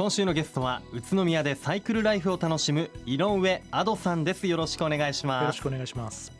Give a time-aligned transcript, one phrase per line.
[0.00, 4.46] 今週のゲストは宇都宮でサイクルライフを楽しむ井上アドさんです。
[4.46, 5.42] よろしくお願いします。
[5.42, 6.32] よろしくお願いします。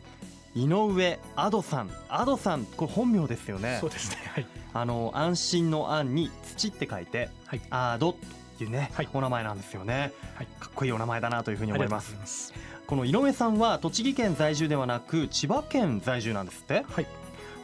[0.55, 1.91] 井上アドさん。
[2.09, 3.77] アドさんこれ本名ですよね。
[3.79, 4.17] そうですね。
[4.33, 4.47] はい。
[4.73, 8.15] あの安心の安に土って書いて、はい、アドっ
[8.57, 12.53] ていうね、はい、お名前なんですよね、はい、かっこいいお名前だなというふうに思います。
[12.87, 16.83] この井上さんは栃木県在住ではなく千葉県在住なんですって？
[16.89, 17.05] はい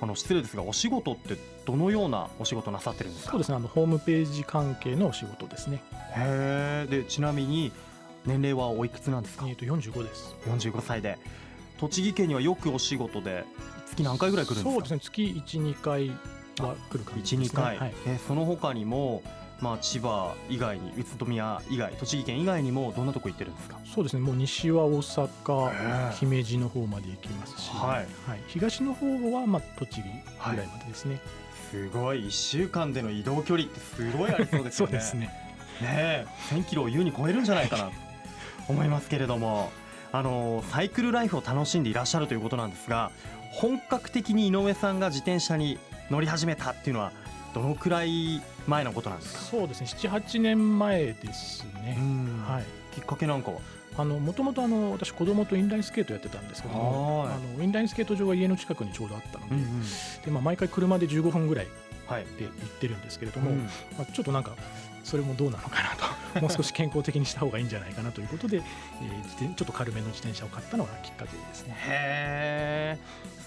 [0.02, 1.36] あの失礼ですがお仕事って
[1.66, 3.32] どのようなお仕事なさってるんですか？
[3.32, 3.56] そうですね。
[3.56, 5.82] あのホームページ関係のお仕事ですね。
[6.16, 7.72] へえでちなみに
[8.26, 9.46] 年齢はおいくつなんですか？
[9.48, 10.36] えっ、と45です。
[10.48, 11.18] 45歳で。
[11.80, 13.46] 栃木県にはよくお仕事で
[13.88, 14.72] 月何回ぐらい来るんですか？
[14.72, 15.00] そうですね。
[15.00, 16.10] 月12回
[16.60, 17.62] は来る感じですね。
[17.62, 19.22] 12回、はい、えその他にも
[19.62, 23.80] まあ、千葉以外に宇都宮以外栃木県以外にもどんなとこ行ってるんですか？
[23.86, 24.20] そうですね。
[24.22, 28.30] もう西は大阪姫路の方まで行きますし、はい。
[28.30, 31.24] はい、東の方はまあ栃木ぐらいまでですね、はい、
[31.72, 32.20] すごい。
[32.20, 34.86] 1週間での移動距離ってすごいありそうですよね。
[34.86, 35.32] そうですね。
[35.82, 37.86] ね1000キロを優に超えるんじゃないかな。
[37.86, 37.92] と
[38.70, 39.72] 思いますけれども。
[40.12, 43.12] あのサイクルライフを楽しんでいらっしゃるということなんですが
[43.52, 45.78] 本格的に井上さんが自転車に
[46.10, 47.12] 乗り始めたっていうのは
[47.54, 49.40] どのくらい前のことなんですか？
[49.42, 49.88] そうですね。
[49.88, 51.98] 78年前ですね、
[52.46, 53.58] はい、きっかけなんかは？
[53.98, 59.82] あのもともとあの私子供とインラインスケートやってたんですけどもあのインラインスケート場が家の近くにちょうどあったのでうんうん、
[60.24, 61.72] でまあ、毎回車で15分ぐらいで
[62.10, 63.66] 行ってるんですけれども、はい、ま
[64.04, 64.56] あ、ちょっとなんか
[65.04, 65.90] それもどうなのかな
[66.36, 71.76] と もう少し健康的にした方がいいんじゃないかなということで、えー、ちょっと軽めの自転車を買ったのがきっかけですね。
[71.78, 71.88] へ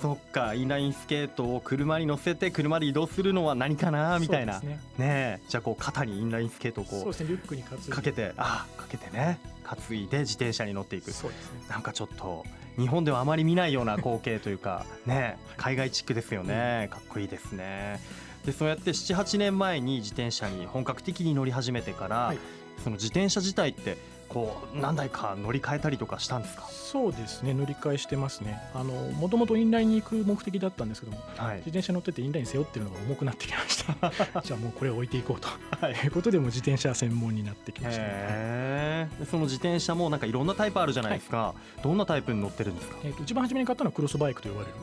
[0.00, 4.58] そっかインラインスケートを車に乗せて車で移動するのは何かなみたいな。
[4.60, 4.80] ね。
[4.96, 9.38] ねじゃあこう肩にインラインスケートをこうそうですねリュックにかけてあかけてね。
[9.62, 11.12] 担いで自転車に乗っていく。
[11.12, 11.60] そうですね。
[11.68, 12.44] なんかちょっと
[12.78, 18.00] 日本ではあまり見ないような光景というか ね海外チックですよね、かっこいいですね。
[18.44, 22.38] でそうやって78年前に自転車に本格的に乗り始めてから、はい、
[22.82, 23.98] その自転車自体って
[24.30, 26.66] こう何台か乗り換えたりとかしたんですか？
[26.70, 27.52] そうですね。
[27.52, 28.58] 乗り換えしてますね。
[28.74, 34.40] あのもともとインラインに行く目的だったんですけども、はい、自転車乗っててインライン背負ってるのが重くなってきました。
[34.42, 35.48] じゃあもうこれを置いていこうと、
[35.80, 44.74] はい、いうことでも自転車専門になってきました、ね、その自転車もなんかいろんなタイプあるじゃないですか、はい、どんなタイプに乗ってるんですか、えーと、一番初めに買ったのはクロスバイクと呼ばれる。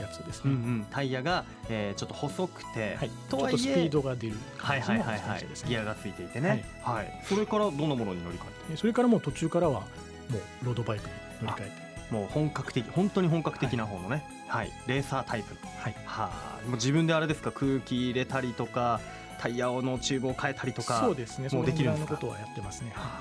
[0.00, 3.58] やつですね、うんうん、タイヤが、えー、ちょっと細くて、はい、とはいえ。
[3.58, 7.24] スピードが出る感じの自転車ですね、ギアがついていてね、はい。
[7.28, 9.80] それからどんなものに乗り換えてそれからもう途中からは
[10.28, 11.12] もうロードバイクに
[11.42, 11.82] 乗り換えて。
[12.12, 15.94] もう本格的本当に本格的な方のね、はい、はい、レーサータイプはい。
[16.04, 19.00] はあ、もう自分であれですか空気入れたりとか
[19.40, 21.48] タイヤのチューブを変えたりとかそうですね。
[21.50, 22.14] もうできるんですか？
[22.16, 23.20] ことはやってますね、はあ。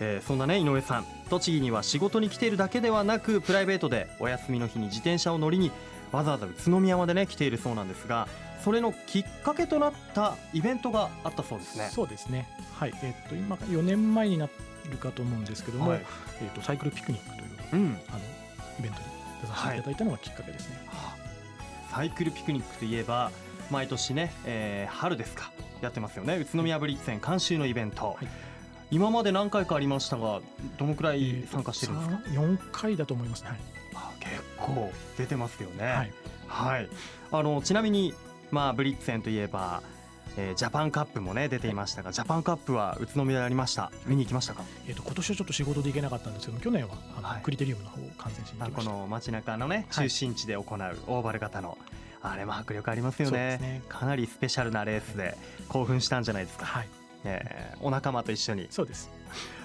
[0.00, 5.70] えー、そんなね井上さん栃木には仕事に来ているだけではなくプライベートでお休みの日に自転車を乗りに
[6.10, 8.26] わざわざ宇都宮までね来ているそうなんですが
[8.64, 11.90] それのきっかけとなったイベントがあったそうですね。
[11.92, 12.48] そうですね。
[12.74, 12.92] はい。
[13.02, 14.48] えー、っと今4年前にな
[14.90, 16.04] るかと思うんですけども、はい、
[16.42, 18.18] えー、っとサイクルピクニックという、うん、あの
[18.78, 19.04] イベントに
[19.42, 21.14] 出させていただいたのがきっかけですね、は
[21.90, 23.30] あ、サイクルピクニックといえば
[23.70, 25.52] 毎年ね、えー、春ですか。
[25.80, 26.36] やってますよね。
[26.38, 28.26] 宇都宮ブリッツ園監修のイベント、はい、
[28.90, 30.40] 今まで何回かありましたが
[30.76, 33.58] どのくらい参加してるんですか、えー、4回だと思いますね、はい、
[33.94, 35.84] あ結構出てますよね。
[35.84, 36.12] はい、
[36.48, 36.88] はい、
[37.30, 38.14] あのちなみに
[38.50, 39.82] まあブリッツ園といえば
[40.36, 43.90] えー、ジャパンカップもね出ていましたが、ジャパンカップは宇都宮でありました。
[44.06, 48.90] 見に行きましたか、えーと、今年はちょっと仕事で行けなかったんですけど去年はあの、はい、クリテリウムの方を観戦しに行きました。
[48.90, 51.76] この街中のね中心地で行うオーバル型の、
[52.22, 55.36] あれも迫力ありますよね、ね、かなりスペシャルなレースで
[55.68, 56.88] 興奮したんじゃないですか、はい、
[57.24, 58.68] えー、お仲間と一緒に。
[58.70, 59.10] そうです。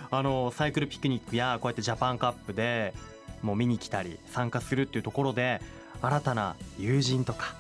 [0.09, 2.95] あのサイクルピクニックやこうやってジャパンカップで
[3.43, 5.61] もう見に来たり参加するっていうところで
[6.01, 7.55] 新たな友人とか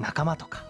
[0.00, 0.64] 仲間とか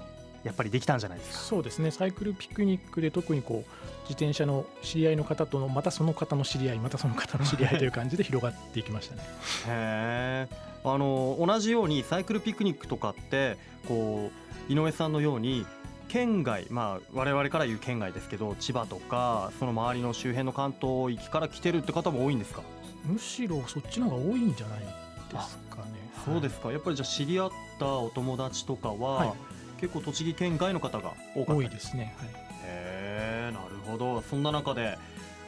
[0.44, 1.38] やっぱりできたんじゃないですか？
[1.38, 1.90] そうですね。
[1.90, 3.70] サイクルピクニックで特にこう
[4.02, 9.22] 自転車の知り合いの方とのまたその方の知り合いまたその方の知り合いという感じで広がっていきましたね。
[9.66, 10.48] へ
[10.84, 13.56] あの同じようにサイクルピクニックとかって
[13.88, 14.30] こ
[14.68, 15.66] う井上さんのように
[16.06, 22.62] 県外まあ我々から言う県外ですけど千葉とかその周りの周辺の関東域から来てるって方も多いんですか？
[23.04, 24.78] むしろそっちの方が多いんじゃない
[25.28, 25.84] ですかね。
[26.24, 29.32] そうですか、やっぱりじゃあ知り合ったお友達とかは、はい。
[29.80, 32.28] 結構栃木県外の方が多かったですね、はい、
[32.64, 34.22] へえなるほど。
[34.22, 34.98] そんな中で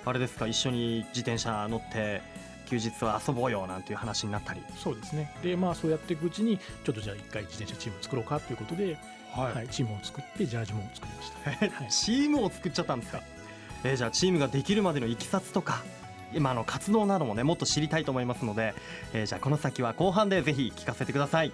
[0.05, 2.21] あれですか一緒に自転車乗って
[2.67, 4.61] 休日は遊ぼうよなんていう話になったり。
[4.77, 5.35] そうですね。
[5.43, 8.99] でまあそうやっていくうちにちょっとじゃあ一回自転車チームを作ろうかということで、
[9.33, 11.51] はい、はい、チームを作ってジャージも作りました、
[11.81, 13.23] はい、チームを作っちゃったんですか、
[13.85, 15.83] えー、じゃあチームができるまでのいきさつとか
[16.35, 18.75] 今の活動などもねもっと知りたいと思いますので、
[19.13, 21.53] えー、じゃあこの先は後半でぜひ聞かせてください、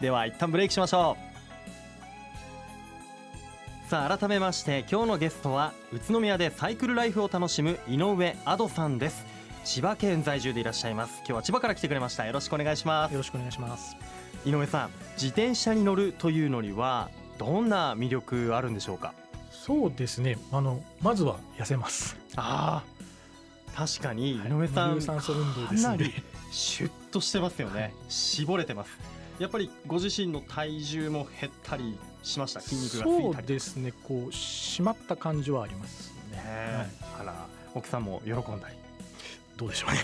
[0.00, 1.26] では一旦ブレイクしましょう。
[3.88, 9.24] さあ改めまして今日のゲストは宇都宮でサイクルライフを楽しむ井上アドさんです。
[9.64, 11.18] 千葉県在住でいらっしゃいます。
[11.18, 12.26] 今日は千葉から来てくれました。
[12.26, 13.12] よろしくお願いします。
[13.12, 13.96] よろしくお願いします。
[14.44, 19.14] 井上さん自転車に乗るというのにはどんな魅力あるんでしょうか？
[19.50, 20.36] そうですね。
[20.50, 22.16] あのまずは痩せます。
[22.34, 22.95] ああ
[23.76, 26.10] 確かに井上さん、はい、酸素運動ですので
[26.50, 28.90] シュッとしてますよね、はい、絞れてます。
[29.38, 32.60] やっぱりご自身の体重も減ったりしました？
[32.60, 33.92] 筋肉がついたりそうですね。
[34.08, 36.88] こう締まった感じはありますね、はい、
[37.20, 38.76] あら奥さんも喜んだり。
[39.58, 39.98] どうでしょうね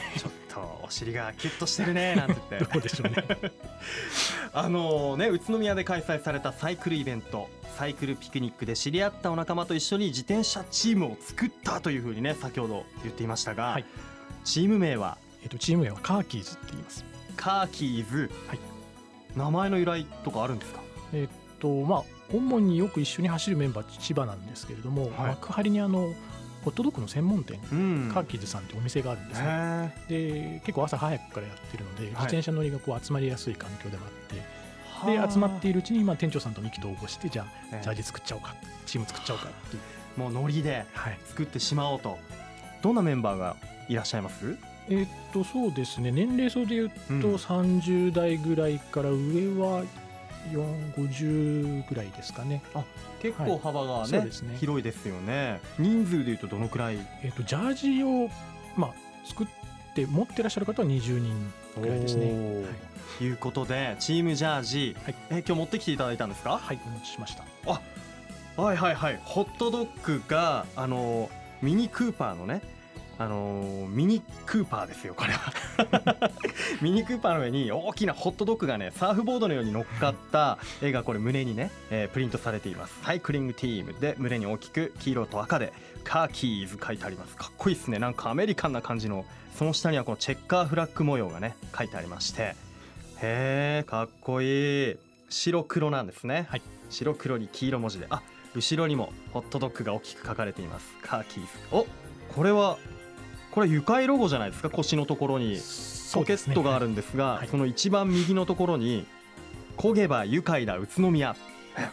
[0.53, 2.73] とお尻がキュッとしてるね なんて言って。
[2.73, 3.53] どうでしょうね。
[4.53, 13.85] あのね宇都宮で開催されたサイクルイベントサイクルピクニックで知り合ったお仲間と一緒に自転車チームを作ったというふうにね先ほど言っていましたが、はい、
[14.45, 17.05] チーム名は、えっと、チーム名はカーキーズって言います。
[17.35, 18.59] カーキーズ、はい、
[19.35, 20.81] 名前の由来とかあるんですか？
[21.15, 26.13] えっとまあ主によく一緒に走るメンバー千葉なんですけれども、はい、幕張にあの
[26.65, 29.95] ホットドッグの専門店、うん、カーキーズさんってお店があるんですね。
[30.09, 38.55] で結構朝早くからやってるので、はい、自転車乗りがこう集まりやすい環境でもあってで集まっているうちに今店長さんと意気投合してじゃあジャージ作っちゃおうか
[38.87, 39.83] チーム作っちゃおうかっていう。
[40.21, 40.85] もうノリで
[41.27, 42.19] 作ってしまおうと、はい、
[42.83, 43.57] どんなメンバーが
[43.89, 44.57] いらっしゃいます？
[44.89, 46.13] えー、っとそうですね。
[46.13, 49.85] 年齢層でいうと30代ぐらいから上は
[50.51, 52.63] 50ぐらいですかね。
[52.75, 52.83] あ
[53.21, 54.33] 結構幅がねはい、ね。
[54.59, 55.61] 広いですよね。
[55.79, 58.29] 人数でいうとどのくらい、えーと、ジャージを、
[58.77, 58.95] まあ、
[59.25, 59.47] 作っ
[59.95, 62.27] て持ってらっしゃる方は20人ぐらいですね。
[62.27, 62.75] はい。
[63.19, 66.59] ということでチームジャージ、はい、え今日持ってきていただいたんですか？
[66.59, 67.45] はいお持ちしました。
[67.67, 67.81] あ
[68.57, 69.21] はいはいはい。
[69.25, 71.31] ホットドッグがあの
[71.61, 72.63] ミニクーパーのね
[73.23, 75.53] あのー、ミニクーパーですよこれは。
[76.83, 82.95] ミニクーパーの上に大きなホットドッグがねサーフボードのように乗っかった絵がこれ胸にね、えー、プリントされています。
[83.05, 83.95] サイクリングティーム。
[84.01, 85.73] で胸に大きく黄色と赤で
[86.03, 87.37] カーキーズ書いてあります。
[87.37, 88.01] かっこいいですね。
[88.01, 89.25] なんかアメリカンな感じの
[89.57, 92.43] その下にはこのチェッカーフラッグ模様がね書いてありまして。
[92.43, 92.57] へ
[93.23, 94.97] えかっこいい。
[95.29, 98.07] 白黒なんですね、はい、白黒に黄色文字で。
[98.11, 98.21] あ
[98.55, 100.93] 後ろにもホットドッグが大きく書かれています。
[101.03, 101.49] カーキーズ。
[101.71, 101.87] お
[102.35, 102.79] これは
[103.53, 105.61] これ愉快ロゴじゃないですか腰のところに。
[106.15, 109.07] ポケットがあるんですがそ、ねはい、その一番右のところに
[109.79, 111.35] 「焦げば愉快だ宇都宮」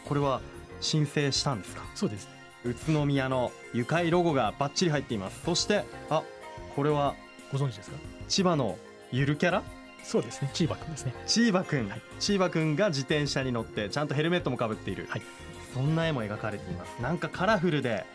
[0.04, 0.42] これは
[0.82, 1.84] 申請したんですか？
[1.96, 2.28] そうです。
[2.66, 5.42] 宇都宮の愉快ロゴがバッチリ入っています。
[5.46, 6.22] そしてあ
[6.76, 7.16] これは
[7.50, 7.98] ご存知ですか？
[8.28, 8.78] 千葉の
[9.14, 9.64] ゆるキャラ？
[10.04, 10.50] そうですね。
[10.54, 11.14] チーバくんですね。
[11.26, 15.22] チーバくん、はい、チーバくんが自転車に乗ってちゃんとヘルメットもかぶっている、はい、
[15.74, 17.02] そんな絵も描かれています。
[17.02, 18.06] なんかカラフルで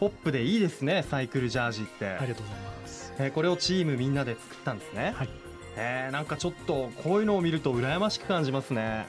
[0.00, 2.06] ポップでいいですねサイクルジャージって。
[2.06, 2.71] ありがとうございます
[3.18, 5.14] えー、これをチームみんなで作ったんですね。
[5.16, 5.28] はい。
[5.76, 9.06] えー、なんかちょっとこういうのを見ると羨ましく感じますね。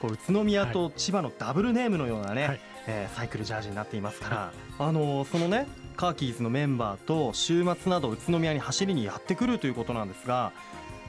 [0.00, 5.66] こう宇都宮と千葉のダブルネームのようなね、はい、えー、サイクルジャージになっていますから、はい、あのー、そのね
[5.96, 10.52] カーキーズのメンバーと週末など宇都宮に走りにやってくるということなんですが、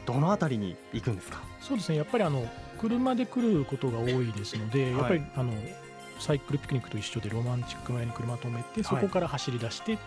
[0.06, 1.42] どのあたりに行くんですか？
[1.62, 1.98] そうですね。
[1.98, 2.48] やっぱりあの
[2.80, 5.52] 車で来ることが多いですので、やっぱりあの
[6.20, 9.98] サイクルピクニックと一緒でロマンチック前に車止めてそこから走り出して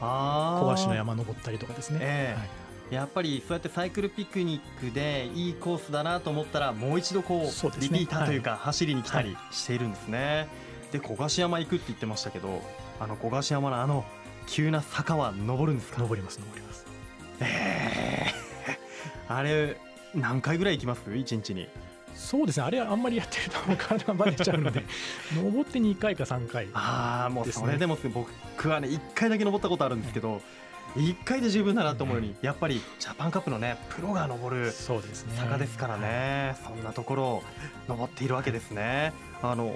[0.00, 2.46] 小橋の山登ったりとかですね、えーは
[2.92, 7.50] い、やっぱりそうやってサイクルピクニックでいいコースだなと思ったらもう一度こう、ね、
[7.80, 10.42] リピーターというか走りに来たりしているんですね、は
[10.90, 12.62] い、で小橋山行くって言ってましたけど
[13.00, 14.04] あの小橋山のあの
[14.46, 16.00] 急な坂は登るんですか？
[16.00, 16.86] 登ります登ります。
[17.40, 18.32] え
[18.68, 18.78] え。
[19.28, 19.76] ー、 あれ
[20.14, 21.14] 何回ぐらい行きます？
[21.16, 21.68] 一日に
[22.16, 22.64] そうですね。
[22.66, 24.84] あれはあんまりやってると体がバレちゃうので
[25.36, 30.40] 登って2回か3回、ね、ああもうそれでも僕はね1回だけ登ったことあるんですけど、
[30.96, 36.56] 1回で十分だなと思うように、やっぱりジャパンカップのねプロが登る坂ですからね。
[36.64, 37.42] そんなところを
[37.88, 39.12] 登っているわけですね。
[39.42, 39.74] あの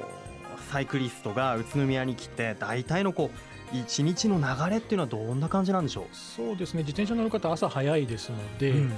[0.71, 6.17] サイクリストが宇都宮に来て大体のこう一日の流れっていうのはどんな感じなんでしょう？
[6.17, 6.81] そうですね。
[6.81, 8.93] 自転車乗る方朝早いですので、うん、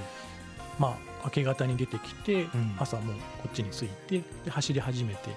[0.79, 2.47] まあ明け方に出てきて、
[2.79, 5.31] 朝もうこっちに着いてで走り始めて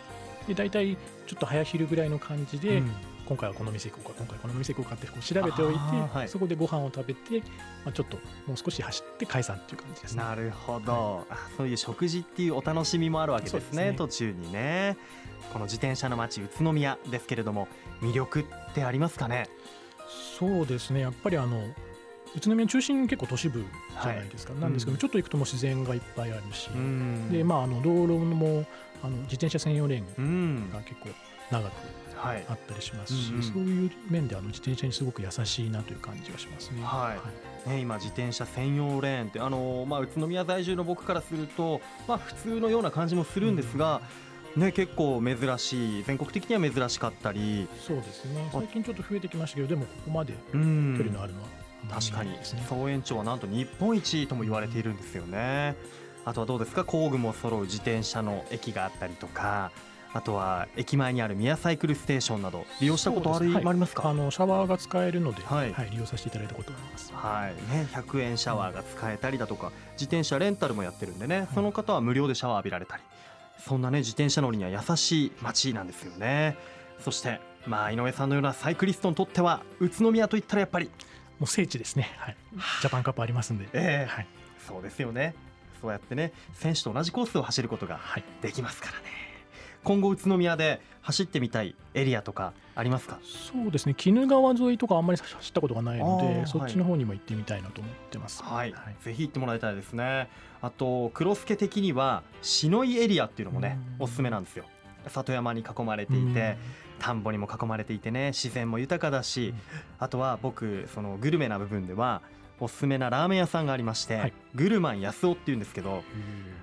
[0.47, 0.95] で大体
[1.27, 2.81] ちょっと早昼ぐらいの感じで、
[3.25, 7.39] 今回はこの店行こうか今回この店行こうかってこう調べておいて、はい、そこでご飯を食べて、
[7.83, 10.23] まあ、ちょっともう少し走って解散っていう感じですね。
[10.23, 14.97] なるほど、はい、そういう食事っていうお楽しみもあるわけですね、ね、途中にね。
[15.51, 17.67] この自転車の街宇都宮ですけれども
[18.01, 19.47] 魅力ってありますかね？
[20.37, 20.99] そうですね。
[20.99, 21.63] やっぱりあの
[22.35, 26.69] 宇都宮中心結構都市部じゃないですか、はい、なんですけど、ちょっと行くとも自然がいっぱいあるし、
[27.31, 28.65] でまあ、あの道路も
[29.03, 31.09] あの自転車専用レーンが結構
[31.51, 31.71] 長く
[32.17, 36.81] あったりしますし、はい、そういう面であの自転車にすごく優しいなという感じがしますね。
[36.83, 37.23] はい、は
[37.73, 44.01] い、ね今自転車専用レーンってあの、まあ、宇都宮在住の僕からすると、まあ、普通のような感じもするんですが、
[44.55, 47.67] ね結構珍しい全国的には珍しかったり。
[47.85, 48.49] そうですね。
[48.51, 51.47] 最近ちょっと増えてきましたけどでもここまで距離のあるのは、
[51.89, 52.37] 確かに。
[52.67, 55.75] 総延長はなんと日本一とも言われているんですよね。
[56.25, 56.83] あとはどうですか？
[56.83, 59.71] 工具も揃う自転車の駅があったりとか。
[60.13, 64.09] あとは駅前にある宮サイクルステーションなど利用したことあり,、ますか？
[64.09, 67.53] あのシャワーが使えるので、はい、はい、利用させていただいたことがあります、はい。
[67.69, 73.03] ね、100円シャワーが使えたりだとか、自転車レンタルもやってるんでね、その方は無料でシャワー浴びられたり。
[73.59, 76.55] そんなね自転車乗りには優しい街なんですよね。
[77.01, 80.89] そしてまあ井上さんのようなサイクリストにとっては宇都宮といったらやっぱり
[81.39, 82.37] もう聖地ですね、はい、
[82.81, 84.27] ジャパンカップありますんで、えーはい、
[84.67, 85.35] そうですよね。
[85.81, 87.99] そうやってね選手と同じコースを走ることが
[88.41, 89.11] できますからね、はい、
[89.83, 93.19] 今後宇都宮で走ってみたいエリアとかありますか？
[93.23, 93.95] そうですね。
[94.05, 100.29] 鬼怒川沿いとかあんまり走ったことがないのでそっちの方にも行ってみたいなと思ってます、はい、はい、ぜひ行ってもらいたいですね。
[100.61, 104.65] あと黒助的には篠井エリアっていうのもねおすすめなんですよ。
[105.07, 106.57] 里山に囲まれていて
[106.99, 109.53] 田んぼにも囲まれていてね自然も豊かだし
[109.99, 112.21] あとは僕そのグルメな部分では
[112.59, 116.03] おすすめなラーメン屋さんがありまして、はい、グルマン安尾っていうんですけど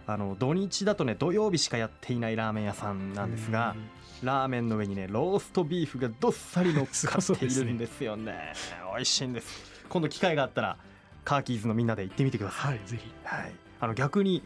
[0.06, 3.76] あの土日だとね土曜日しかやっていないラーメン屋さんなんですが
[4.22, 8.24] ラーメンの上にねローストビーフがどっさり乗っかっているんですよね。
[8.24, 8.54] ね。
[8.94, 9.72] 美味しいんです。
[9.88, 10.78] 今度機会があったら
[11.24, 14.42] カーキーズのみんなで行ってみてください、はい、ぜひ、はい、あの逆に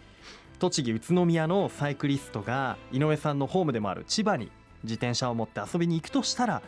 [0.58, 4.50] 栃木宇都宮のサイクリストが井上さんのホームでもある千葉に
[4.82, 6.62] 自転車を持って遊びに行くとしたら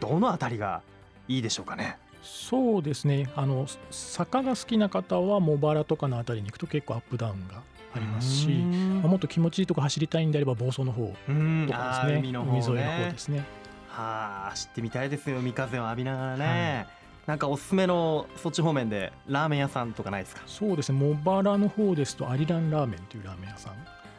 [0.00, 0.82] どの辺りが
[1.28, 1.98] いいでしょうかね？
[2.22, 3.30] そうですね。
[3.36, 7.62] あの坂が好きな方は茂原とかの辺りに行くと結構アップダウンが
[7.94, 12.18] ありますし、まあ、もっと気持ちいいとこ走りたいんであれば房総の方とかですね。
[12.18, 13.44] 海の方、ね、海沿いの方ですね。
[13.88, 16.86] はあ知ってみたいですよ海風を浴びながらね、はい、
[17.26, 20.42] なんかおすすめのそっち方面でラーメン屋さんとかないですか？
[20.46, 20.98] そうですね。
[20.98, 23.74] 茂原の方ですとアリランラーメンというラーメン屋さん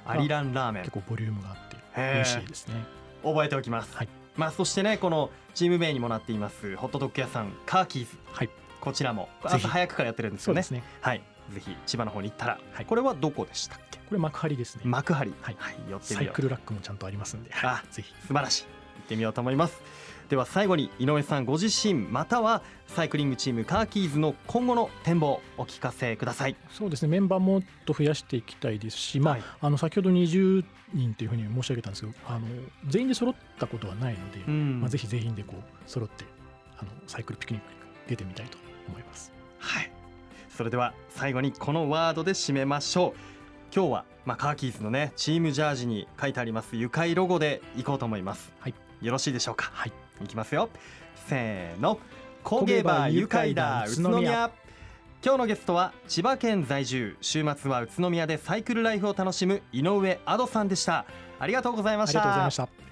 [0.06, 0.84] アリランラーメン。
[0.84, 2.76] 結構ボリュームがあって美味しいですね
[3.24, 4.10] 覚えておきます、はい。
[4.36, 10.64] まあ、そしてねこのチーム名にもなっていますホットドッグ屋さんカーキーズ、はい、こちらも朝早くからやってるんですよね。
[10.72, 10.84] ね。
[11.02, 11.24] はい。
[11.54, 13.98] ぜひ千葉の方に行ったら、はい、これはどこでしたっけ？
[14.00, 14.82] これ幕張ですね。
[14.84, 15.32] 幕張。
[15.42, 16.02] はい、はい、寄ってみよう。
[16.02, 18.14] サイクルラックもちゃんとありますんで、あぜひ。
[18.22, 18.64] 素晴らしい。
[18.64, 18.70] 行
[19.04, 19.82] ってみようと思います
[20.30, 26.56] では最後に井上さんご自身またはサイクリングチームカーキーズの今後の展望お聞かせください。
[26.70, 28.98] そうですねメンバーもっと増やしていきたいです。
[28.98, 32.48] し、まあ、はい、あの先ほど20人というふうに申し上げたんですけどあの
[32.88, 36.26] 全員で揃ったことはないので、うん、まあ、ぜひ全員でこう揃って
[36.78, 38.58] あのサイクルピクニックに出てみたいと
[38.90, 39.32] 思います。
[39.60, 39.92] はい。
[40.50, 43.20] それでは最後にこのワードで締めましょう。
[43.74, 49.72] 今日は、まあ、カーキーズのねチームジャージに書いてあります愉快ロゴでいこうと思います、はい、よろしいでしょうか？
[49.74, 49.94] はい
[50.24, 50.70] いきますよ。
[51.28, 52.00] せーの。
[52.44, 54.52] 焦げば愉快だ宇都宮。
[55.24, 61.06] 今日のゲストは千葉県在住週末は宇都宮でサイクルライフを楽しむ井上アドさんでした。
[61.40, 62.20] ありがとうございました。
[62.20, 62.88] ありがとうございました。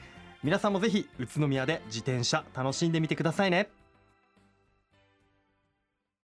[0.46, 3.68] 皆さんもぜひ宇都宮で自転車楽しんでみてくださいね